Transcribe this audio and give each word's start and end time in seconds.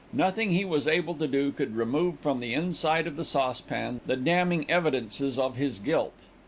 Nothing 0.13 0.49
he 0.49 0.65
was 0.65 0.87
able 0.87 1.13
to 1.13 1.27
do 1.27 1.51
could 1.51 1.75
remove 1.75 2.17
from 2.21 2.39
the 2.39 2.55
inside 2.55 3.05
of 3.05 3.17
the 3.17 3.23
saucepan 3.23 4.01
the 4.07 4.15
damning 4.17 4.65
evidences 4.67 5.37
of 5.37 5.57
his 5.57 5.77
guilt. 5.77 6.13